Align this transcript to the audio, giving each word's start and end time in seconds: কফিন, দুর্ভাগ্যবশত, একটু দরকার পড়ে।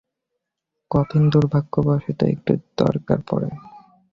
কফিন, 0.91 1.23
দুর্ভাগ্যবশত, 1.29 2.19
একটু 2.33 2.51
দরকার 2.77 3.19
পড়ে। 3.29 3.49